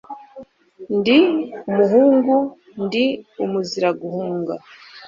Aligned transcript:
Ndi 0.97 1.17
umuhungu 1.69 2.35
ndi 2.83 3.05
umuzira 3.43 3.89
guhunga. 4.01 4.53